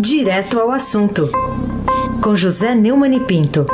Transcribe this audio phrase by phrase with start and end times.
[0.00, 1.30] Direto ao assunto,
[2.24, 3.66] com José Neumann e Pinto.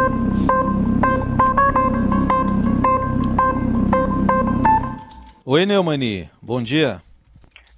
[5.45, 7.01] Oi, Neumani, bom dia.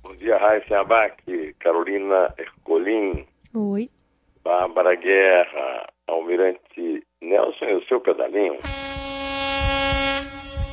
[0.03, 1.23] Bom dia, Raíssa Abac,
[1.61, 3.27] Carolina Ercolim.
[3.55, 3.91] Oi.
[4.43, 8.57] Bárbara Guerra, Almirante Nelson e o seu pedalinho.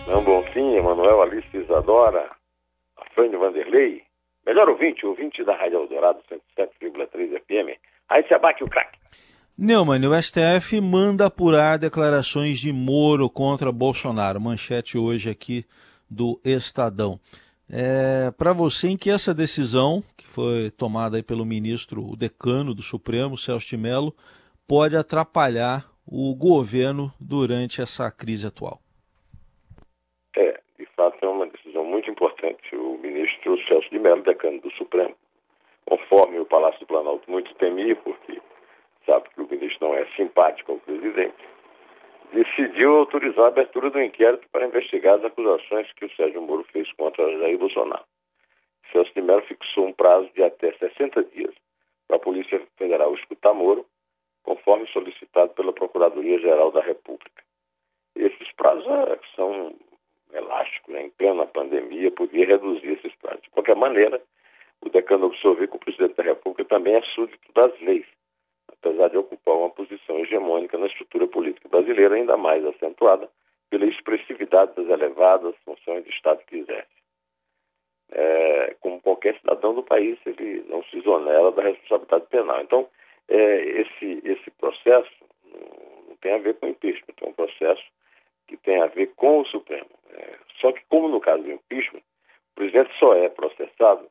[0.08, 2.32] Não Bonfim, Emanuel Alice Isadora,
[2.96, 4.05] Afrânio Vanderlei,
[4.46, 6.20] melhor ouvinte, ouvinte da Rádio Eldorado
[6.58, 7.80] 107,3 FM.
[8.10, 8.98] Aí se abate o craque.
[9.58, 14.40] Neumann, o STF manda apurar declarações de Moro contra Bolsonaro.
[14.42, 15.64] Manchete hoje aqui
[16.10, 17.20] do Estadão.
[17.72, 22.76] É, Para você, em que essa decisão, que foi tomada aí pelo ministro, o decano
[22.76, 24.14] do Supremo, Celso de Mello,
[24.68, 28.80] pode atrapalhar o governo durante essa crise atual?
[30.36, 32.76] É, de fato é uma decisão muito importante.
[32.76, 35.14] O ministro Celso de Mello, decano do Supremo,
[35.86, 38.40] conforme o Palácio do Planalto muito temia, porque
[39.06, 41.36] sabe que o ministro não é simpático ao presidente,
[42.32, 46.90] decidiu autorizar a abertura do inquérito para investigar as acusações que o Sérgio Moro fez
[46.94, 48.06] contra Jair Bolsonaro.
[48.94, 51.54] Celso de Mello fixou um prazo de até 60 dias
[52.08, 53.86] para a Polícia Federal escutar Moro,
[54.44, 57.44] conforme solicitado pela Procuradoria-Geral da República.
[58.16, 59.76] Esses prazos é, são
[60.36, 61.04] elásticos, né?
[61.04, 63.42] em plena pandemia, podia reduzir esses prazos.
[63.44, 64.22] De qualquer maneira,
[64.82, 68.06] o decano observou que o presidente da República também é súdito das leis
[68.86, 73.30] apesar de ocupar uma posição hegemônica na estrutura política brasileira, ainda mais acentuada
[73.70, 76.96] pela expressividade das elevadas funções de Estado que exerce.
[78.12, 82.62] É, como qualquer cidadão do país, ele não se exonera da responsabilidade penal.
[82.62, 82.88] Então,
[83.28, 85.12] é, esse, esse processo
[86.08, 87.84] não tem a ver com impeachment, é um processo
[88.48, 89.90] que tem a ver com o Supremo.
[90.12, 94.08] É, só que, como no caso do impeachment, o presidente só é processado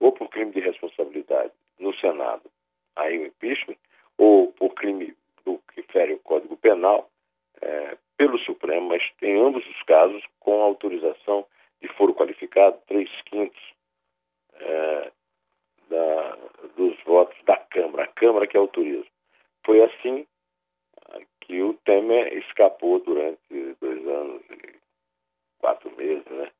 [0.00, 2.50] ou por crime de responsabilidade no Senado,
[2.96, 3.76] aí o impeachment,
[4.18, 7.08] ou por crime do que fere o Código Penal
[7.60, 11.46] é, pelo Supremo, mas em ambos os casos com autorização
[11.80, 13.62] de foro qualificado, três quintos
[14.54, 15.12] é,
[15.88, 16.38] da,
[16.76, 19.06] dos votos da Câmara, a Câmara que autoriza.
[19.64, 20.26] Foi assim
[21.52, 24.74] que o Temer escapou durante dois anos e
[25.58, 26.50] quatro meses, né,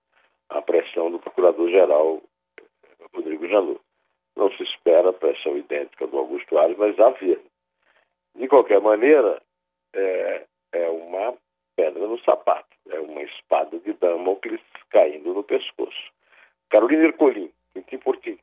[0.50, 2.20] a pressão do Procurador-Geral
[3.14, 3.80] Rodrigo Janot.
[4.36, 7.40] Não se espera pressão idêntica do Augusto Ares, mas havia
[8.34, 9.40] de qualquer maneira,
[9.94, 11.38] é, é uma
[11.74, 14.60] pedra no sapato, é uma espada de Damocles
[14.90, 16.12] caindo no pescoço.
[16.68, 18.41] Carolina Ercolim, tintim por tintim.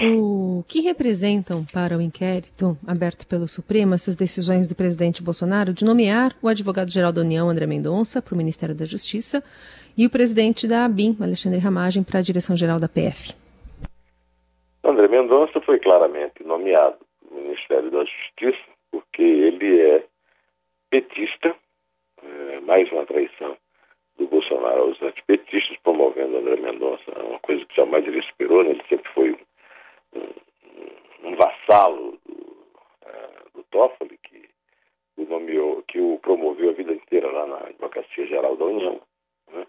[0.00, 5.84] O que representam para o inquérito aberto pelo Supremo essas decisões do presidente Bolsonaro de
[5.84, 9.42] nomear o advogado-geral da União, André Mendonça, para o Ministério da Justiça
[9.96, 13.34] e o presidente da ABIN, Alexandre Ramagem, para a direção-geral da PF?
[14.84, 16.98] André Mendonça foi claramente nomeado
[17.32, 20.04] Ministério da Justiça, porque ele é
[20.90, 21.56] petista,
[22.22, 23.56] é, mais uma traição
[24.16, 28.70] do Bolsonaro aos antipetistas, promovendo André Mendonça, uma coisa que jamais ele esperou, né?
[28.70, 29.36] ele sempre foi
[30.14, 34.48] um, vassalo do, uh, do Toffoli, que
[35.16, 39.00] o nomeou, que o promoveu a vida inteira lá na Advocacia Geral da União.
[39.52, 39.66] Né?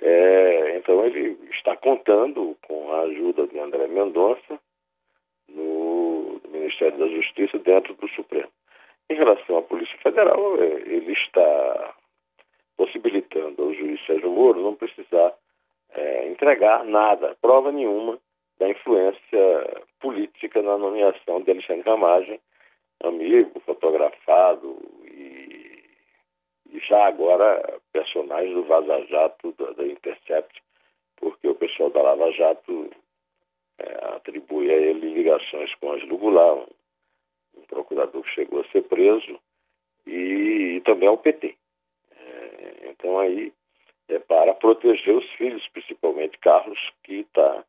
[0.00, 4.58] É, então ele está contando com a ajuda de André Mendonça
[6.70, 8.48] Ministério da Justiça dentro do Supremo.
[9.08, 11.94] Em relação à Polícia Federal, é, ele está
[12.76, 15.34] possibilitando ao juiz Sérgio Moro não precisar
[15.92, 18.18] é, entregar nada, prova nenhuma
[18.60, 22.38] da influência política na nomeação de Alexandre Ramagem,
[23.02, 25.82] amigo, fotografado e,
[26.70, 30.62] e já agora personagem do Vaza Jato, da, da Intercept,
[31.16, 32.90] porque o pessoal da Lava Jato
[33.78, 36.68] é, atribui a ele ligações com Ângelo Goulart,
[37.56, 39.40] um, um, procurador que chegou a ser preso,
[40.06, 41.56] e, e também ao PT.
[42.14, 43.54] É, então aí
[44.08, 47.64] é para proteger os filhos, principalmente Carlos, que está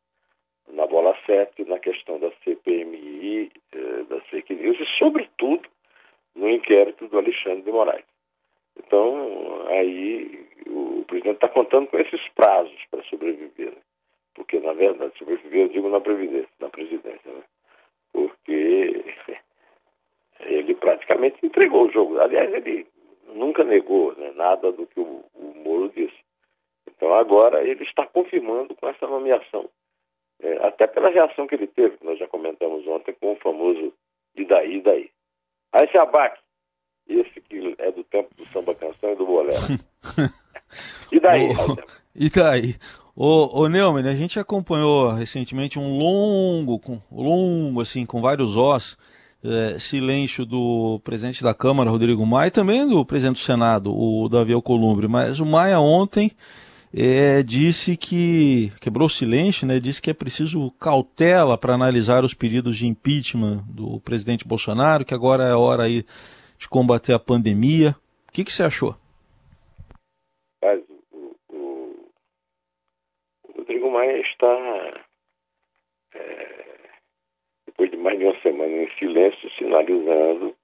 [0.72, 5.68] na bola 7 na questão da CPMI, é, das fake news e, sobretudo,
[6.34, 8.04] no inquérito do Alexandre de Moraes.
[8.78, 13.70] Então, aí o presidente está contando com esses prazos para sobreviver.
[13.70, 13.82] Né?
[14.34, 17.42] porque na verdade sobreviver eu digo na previdência, na presidência, né?
[18.12, 19.04] Porque
[20.40, 22.18] ele praticamente entregou o jogo.
[22.20, 22.86] Aliás, ele
[23.34, 26.16] nunca negou né, nada do que o, o Moro disse.
[26.86, 29.68] Então agora ele está confirmando com essa nomeação,
[31.12, 33.92] reação que ele teve, que nós já comentamos ontem, com o famoso
[34.34, 35.10] e daí, e daí.
[35.72, 36.40] Aí esse abaque,
[37.08, 39.60] esse que é do tempo do samba canção e do bolero.
[41.12, 41.48] e daí?
[42.14, 42.74] e daí?
[43.14, 48.96] Ô, ô Neumann, a gente acompanhou recentemente um longo, com, longo assim, com vários Os,
[49.44, 54.28] é, silêncio do presidente da Câmara, Rodrigo Maia, e também do presidente do Senado, o
[54.28, 55.08] Davi Alcolumbre.
[55.08, 56.32] Mas o Maia ontem
[56.94, 59.80] é, disse que quebrou o silêncio, né?
[59.80, 65.14] Disse que é preciso cautela para analisar os pedidos de impeachment do presidente Bolsonaro, que
[65.14, 66.04] agora é hora aí
[66.58, 67.96] de combater a pandemia.
[68.28, 68.94] O que, que você achou?
[70.62, 70.80] Mas
[71.10, 72.10] o, o,
[73.56, 75.02] Rodrigo Maia está,
[76.14, 76.64] é,
[77.66, 80.54] depois de mais de uma semana em silêncio, sinalizando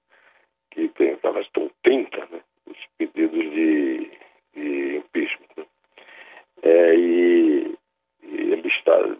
[0.71, 4.11] que tem, estão 30 né, os pedidos de,
[4.53, 5.47] de impeachment.
[5.57, 5.65] Né?
[6.61, 7.77] É, e,
[8.23, 9.17] e, ele está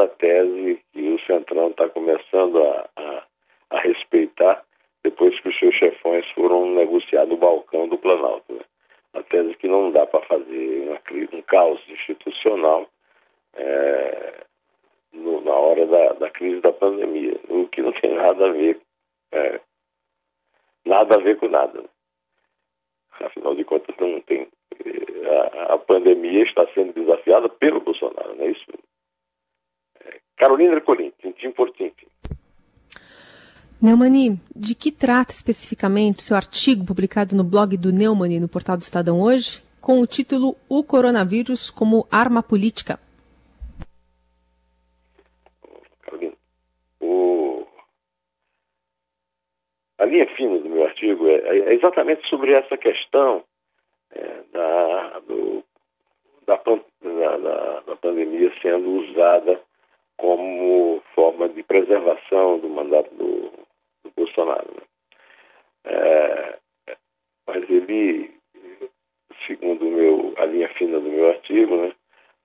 [0.00, 3.26] à tese que o Centrão está começando a, a,
[3.70, 4.64] a, respeitar
[5.02, 8.52] depois que os seus chefões foram negociar no balcão do Planalto.
[8.52, 8.60] Né?
[9.14, 11.00] A tese que não dá para fazer uma,
[11.38, 12.88] um caos institucional
[13.54, 14.44] é,
[15.12, 18.80] no, na hora da, da, crise da pandemia, o que não tem nada a ver,
[19.32, 19.60] é,
[20.84, 21.80] nada a ver com nada.
[21.80, 21.88] Né?
[23.20, 24.48] Afinal de contas, não tem
[25.24, 28.64] a, a, pandemia está sendo desafiada pelo Bolsonaro, não é isso?
[30.36, 32.06] Carolina Ercolim, tintim por tintim.
[33.80, 38.80] Neumani, de que trata especificamente seu artigo publicado no blog do Neumani no portal do
[38.80, 42.98] Estadão hoje, com o título O Coronavírus como Arma Política?
[46.00, 46.32] Carolina,
[46.98, 47.66] o...
[49.98, 53.44] a linha fina do meu artigo é, é exatamente sobre essa questão
[54.10, 55.62] é, da, do,
[56.46, 59.60] da, da, da, pandemia sendo usada
[60.24, 63.52] como forma de preservação do mandato do,
[64.02, 64.68] do Bolsonaro.
[64.74, 64.82] Né?
[65.84, 66.58] É,
[67.46, 68.30] mas ele,
[69.46, 71.92] segundo meu, a linha fina do meu artigo, né,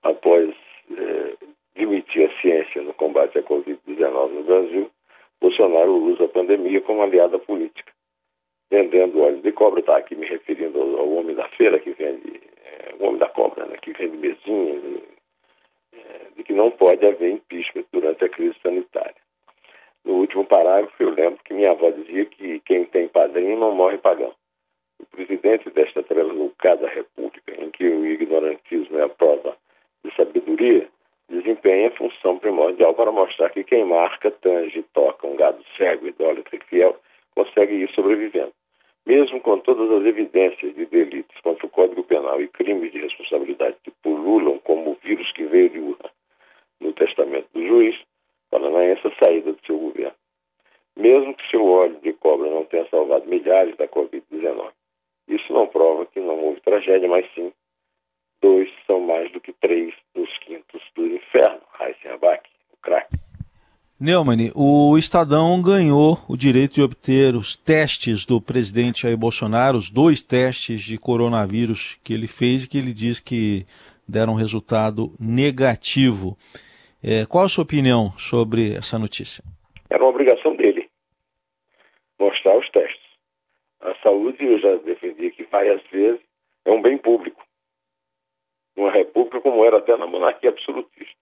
[0.02, 0.54] após
[0.94, 1.36] é,
[1.74, 4.90] demitir a ciência no combate à Covid-19 no Brasil,
[5.40, 7.90] Bolsonaro usa a pandemia como aliada política
[8.70, 12.40] vendendo óleo de cobra, está aqui me referindo ao, ao, homem da feira que vende,
[12.64, 15.02] é, o homem da cobra, né, que vende mesinhas,
[15.92, 17.32] é, de que não pode haver
[18.20, 19.16] durante a crise sanitária.
[20.04, 23.98] No último parágrafo, eu lembro que minha avó dizia que quem tem padrinho não morre
[23.98, 24.32] pagão.
[24.98, 29.56] O presidente desta trelucada república, em que o ignorantismo é a prova
[30.04, 30.88] de sabedoria,
[31.28, 36.64] desempenha função primordial para mostrar que quem marca, tange, toca um gado cego, idólatra e
[36.64, 36.96] fiel,
[37.34, 38.52] consegue ir sobrevivendo
[39.06, 43.76] mesmo com todas as evidências de delitos contra o Código Penal e crimes de responsabilidade
[43.82, 46.10] que pululam como o vírus que veio de Wuhan
[46.80, 47.96] no testamento do juiz,
[48.50, 50.14] Paranaense a saída do seu governo.
[50.96, 54.70] Mesmo que seu óleo de cobra não tenha salvado milhares da Covid-19.
[55.28, 57.52] Isso não prova que não houve tragédia, mas sim
[58.42, 61.60] dois são mais do que três nos quintos do inferno.
[61.78, 62.42] Heisenbach,
[62.72, 63.16] o craque.
[63.98, 69.90] Neumann, o Estadão ganhou o direito de obter os testes do presidente Jair Bolsonaro, os
[69.90, 73.66] dois testes de coronavírus que ele fez e que ele diz que
[74.08, 76.34] deram resultado negativo.
[77.02, 79.42] É, qual a sua opinião sobre essa notícia?
[79.88, 80.90] Era uma obrigação dele
[82.18, 83.00] mostrar os testes.
[83.80, 86.20] A saúde, eu já defendi aqui várias vezes,
[86.66, 87.42] é um bem público.
[88.76, 91.18] Numa república como era até na monarquia absolutista.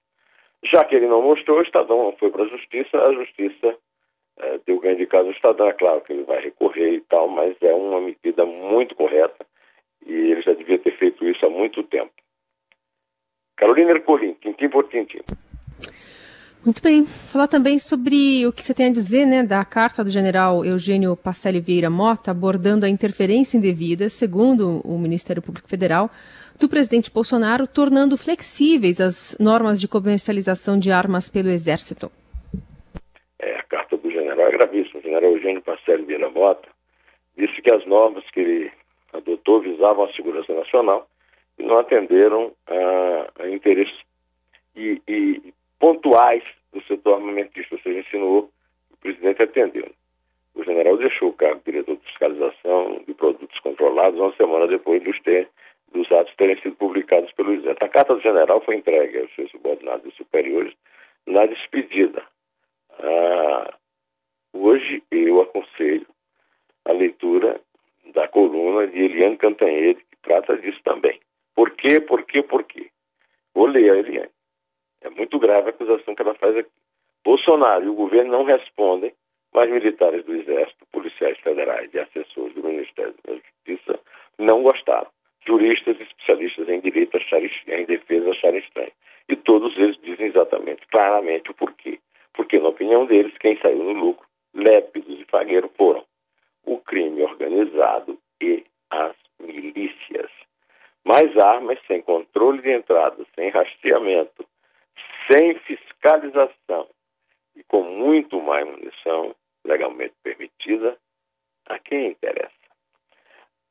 [0.65, 3.79] Já que ele não mostrou, o Estadão foi para a Justiça, a Justiça
[4.39, 5.69] é, deu ganho de caso ao Estadão.
[5.69, 9.47] É claro que ele vai recorrer e tal, mas é uma medida muito correta
[10.05, 12.13] e ele já devia ter feito isso há muito tempo.
[13.57, 15.21] Carolina Ercolim, tintim por tintim.
[16.69, 17.07] Muito bem.
[17.07, 21.17] Falar também sobre o que você tem a dizer né, da carta do general Eugênio
[21.17, 26.11] Pacelli Vieira Mota abordando a interferência indevida, segundo o Ministério Público Federal,
[26.61, 32.13] do presidente Bolsonaro, tornando flexíveis as normas de comercialização de armas pelo Exército.
[33.39, 35.01] É, a carta do general é gravíssima.
[35.01, 36.69] O general Eugênio Pacelli Vieira Mota
[37.35, 38.71] disse que as normas que ele
[39.15, 41.09] adotou visavam a segurança nacional
[41.59, 43.99] e não atenderam a, a interesses
[44.77, 48.43] e, e, pontuais do setor armamentista, ou seja, insinuou
[48.89, 49.91] que o presidente atendeu.
[50.55, 55.03] O general deixou o cargo de diretor de fiscalização de produtos controlados uma semana depois
[55.03, 55.49] dos ter
[55.93, 57.85] dos atos terem sido publicados pelo Exército.
[57.85, 60.75] A carta do general foi entregue aos seus subordinados e superiores
[61.27, 62.23] na despedida.
[62.99, 63.75] Ah,
[64.53, 66.07] hoje eu aconselho
[66.85, 67.61] a leitura
[68.13, 71.21] da coluna de Eliane Cantanhede, que trata disso também.
[71.55, 72.91] Por quê, por quê, por quê?
[73.55, 74.31] Vou ler a Eliane.
[75.09, 76.71] É muito grave a acusação que ela faz aqui.
[77.25, 79.13] Bolsonaro e o governo não respondem,
[79.55, 83.99] mas militares do Exército, policiais federais e assessores do Ministério da Justiça
[84.39, 85.09] não gostaram
[85.47, 88.93] juristas especialistas em direito acharem, em defesa acharem estranho.
[89.31, 91.99] E todos eles dizem exatamente, claramente o porquê.
[92.35, 96.05] Porque, na opinião deles, quem saiu no lucro, Lépidos e Fagueiro, foram
[96.67, 100.31] o crime organizado e as milícias.
[101.05, 104.45] Mais armas sem controle de entrada, sem rastreamento,
[105.31, 106.89] sem fiscalização
[107.55, 110.97] e com muito mais munição legalmente permitida,
[111.67, 112.53] a quem interessa?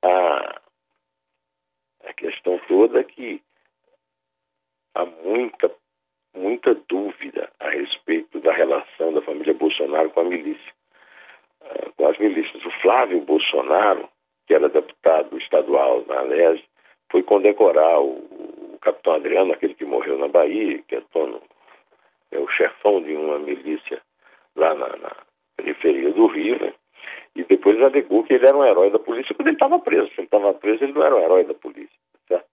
[0.03, 0.61] A,
[2.05, 3.41] a questão toda é que
[4.93, 5.71] há muita,
[6.35, 10.73] muita dúvida a respeito da relação da família Bolsonaro com a milícia,
[11.61, 12.63] uh, com as milícias.
[12.65, 14.09] O Flávio Bolsonaro,
[14.45, 16.63] que era deputado estadual na Alese,
[17.11, 18.17] foi condecorar o,
[18.73, 21.41] o, capitão Adriano, aquele que morreu na Bahia, que é dono,
[22.31, 24.01] é o chefão de uma milícia
[24.55, 25.15] lá na, na
[25.55, 26.73] periferia do Rio, né?
[27.35, 30.07] E depois alegou que ele era um herói da polícia quando ele estava preso.
[30.09, 31.97] Se ele estava preso, ele não era um herói da polícia.
[32.27, 32.47] Certo?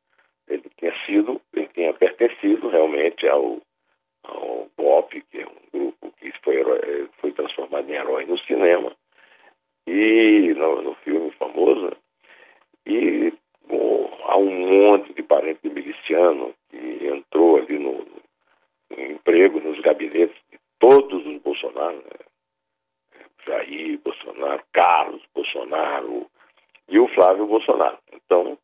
[0.47, 3.61] Ele tinha sido, ele tinha pertencido realmente ao,
[4.25, 6.63] ao BOP, que é um grupo que foi,
[7.19, 8.95] foi transformado em herói no cinema
[9.87, 11.97] e no, no filme famoso.
[12.87, 13.33] E
[13.67, 18.05] bom, há um monte de parente de miliciano que entrou ali no,
[18.91, 22.25] no emprego, nos gabinetes de todos os Bolsonaro, né?
[23.47, 26.31] Jair Bolsonaro, Carlos Bolsonaro
[26.89, 27.99] e o Flávio Bolsonaro.
[28.13, 28.59] Então,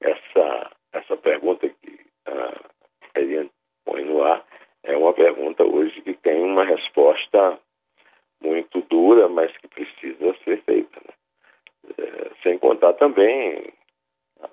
[0.00, 3.50] essa, essa pergunta que a Eliane
[3.84, 4.44] põe no ar
[4.84, 7.58] é uma pergunta hoje que tem uma resposta
[8.40, 11.00] muito dura, mas que precisa ser feita.
[11.00, 11.14] Né?
[11.98, 13.72] É, sem contar também,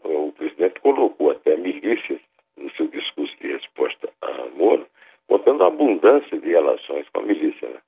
[0.03, 2.19] o presidente colocou até milícias
[2.57, 4.87] no seu discurso de resposta a Moro,
[5.27, 7.67] contando a abundância de relações com a milícia.
[7.69, 7.79] Né?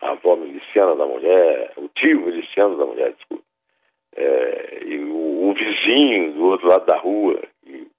[0.00, 3.44] a avó miliciana da mulher, o tio miliciano da mulher, desculpa,
[4.16, 7.90] é, e o, o, vizinho do outro lado da rua, que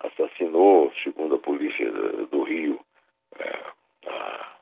[0.00, 2.80] assassinou, segundo a polícia do, do Rio,
[3.38, 3.60] é,
[4.08, 4.56] a,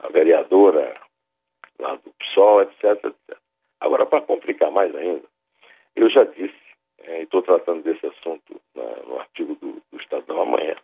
[0.00, 0.94] a, vereadora
[1.78, 3.38] lá do PSOL, etc, etc.
[3.80, 5.26] Agora, para complicar mais ainda,
[5.96, 6.54] eu já disse,
[6.98, 10.76] é, e estou tratando desse assunto na, no artigo do, do Estadão amanhã,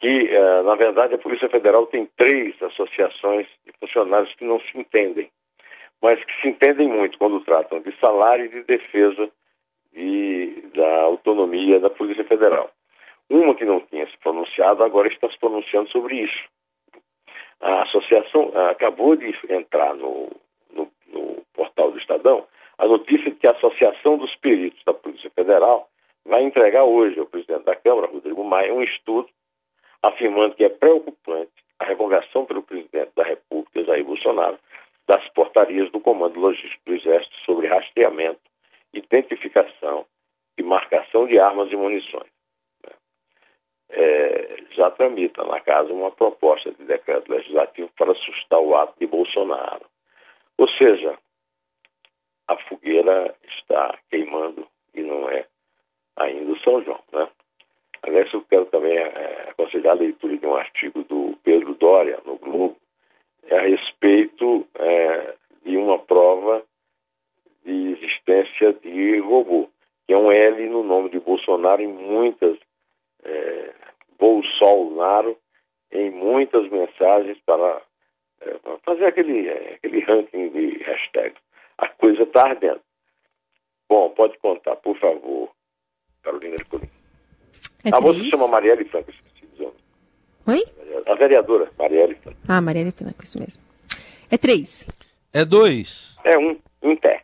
[0.00, 4.78] que, eh, na verdade, a Polícia Federal tem três associações de funcionários que não se
[4.78, 5.30] entendem,
[6.02, 9.30] mas que se entendem muito quando tratam de salário e de defesa
[9.92, 12.70] de, da autonomia da Polícia Federal.
[13.30, 16.44] Uma que não tinha se pronunciado, agora está se pronunciando sobre isso.
[17.60, 20.30] A associação acabou de entrar no,
[20.70, 22.46] no, no portal do Estadão
[22.78, 25.88] a notícia de que a Associação dos Peritos da Polícia Federal
[26.26, 29.28] vai entregar hoje ao presidente da Câmara, Rodrigo Maia, um estudo
[30.08, 34.58] afirmando que é preocupante a revogação pelo presidente da República, Jair Bolsonaro,
[35.06, 38.40] das portarias do Comando Logístico do Exército sobre rastreamento,
[38.92, 40.06] identificação
[40.58, 42.30] e marcação de armas e munições.
[43.88, 49.06] É, já tramita na casa uma proposta de decreto legislativo para assustar o ato de
[49.06, 49.86] Bolsonaro.
[50.58, 51.16] Ou seja,
[52.48, 55.46] a fogueira está queimando e não é
[56.16, 57.00] ainda o São João.
[57.12, 57.28] Né?
[58.06, 62.36] Aliás, eu quero também é, aconselhar a leitura de um artigo do Pedro Doria, no
[62.36, 62.76] Globo,
[63.50, 65.34] a respeito é,
[65.64, 66.62] de uma prova
[67.64, 69.68] de existência de robô,
[70.06, 72.56] que é um L no nome de Bolsonaro em muitas,
[73.24, 73.74] é,
[74.16, 75.36] Bolsonaro,
[75.90, 77.82] em muitas mensagens para,
[78.40, 81.42] é, para fazer aquele, aquele ranking de hashtags.
[81.78, 82.80] A coisa está ardendo.
[83.88, 85.50] Bom, pode contar, por favor,
[86.22, 86.95] Carolina de Colim.
[87.86, 89.68] É a moça se chama Marielle Franco, esqueci de
[90.48, 90.64] Oi?
[91.06, 92.38] A vereadora, Marielle Franco.
[92.48, 93.62] Ah, Marielle Franco, isso mesmo.
[94.28, 94.86] É três.
[95.32, 96.16] É dois.
[96.24, 97.22] É um, um pé.